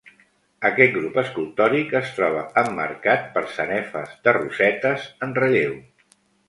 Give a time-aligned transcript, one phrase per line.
[0.69, 5.83] Aquest grup escultòric es troba emmarcat per sanefes de rosetes en relleu.